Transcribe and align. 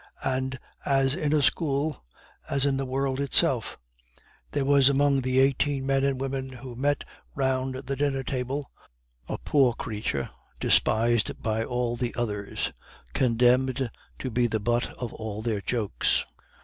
And, 0.25 0.57
as 0.83 1.13
in 1.13 1.31
a 1.31 1.43
school, 1.43 2.03
as 2.49 2.65
in 2.65 2.75
the 2.77 2.87
world 2.87 3.19
itself, 3.19 3.77
there 4.49 4.65
was 4.65 4.89
among 4.89 5.21
the 5.21 5.37
eighteen 5.37 5.85
men 5.85 6.03
and 6.03 6.19
women 6.19 6.49
who 6.49 6.75
met 6.75 7.03
round 7.35 7.75
the 7.75 7.95
dinner 7.95 8.23
table 8.23 8.71
a 9.29 9.37
poor 9.37 9.73
creature, 9.75 10.31
despised 10.59 11.39
by 11.43 11.63
all 11.63 11.95
the 11.95 12.15
others, 12.17 12.73
condemned 13.13 13.91
to 14.17 14.31
be 14.31 14.47
the 14.47 14.59
butt 14.59 14.89
of 14.97 15.13
all 15.13 15.43
their 15.43 15.61
jokes. 15.61 16.25